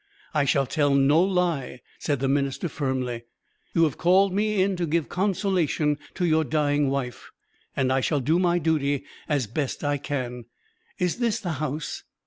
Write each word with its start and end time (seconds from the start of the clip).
"I 0.33 0.45
shall 0.45 0.65
tell 0.65 0.95
no 0.95 1.21
lie," 1.21 1.81
said 1.99 2.21
the 2.21 2.27
minister 2.27 2.67
firmly. 2.67 3.25
"You 3.75 3.83
have 3.83 3.99
called 3.99 4.33
me 4.33 4.63
in 4.63 4.75
to 4.77 4.87
give 4.87 5.09
consolation 5.09 5.99
to 6.15 6.25
your 6.25 6.43
dying 6.43 6.89
wife, 6.89 7.29
and 7.77 7.93
I 7.93 8.01
shall 8.01 8.19
do 8.19 8.39
my 8.39 8.57
duty 8.57 9.03
as 9.29 9.45
best 9.45 9.83
I 9.83 9.99
can. 9.99 10.45
Is 10.97 11.17
this 11.17 11.39
the 11.39 11.51
house?" 11.61 12.01